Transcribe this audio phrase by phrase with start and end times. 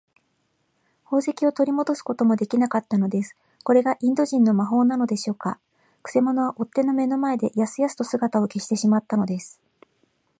[1.03, 3.37] 宝石をとりもどすこともできなかったのです。
[3.63, 5.59] これがインド人の魔法なのでしょうか。
[6.01, 9.61] くせ者は追っ手の目の前で、やすやすと姿を消してしまったのです。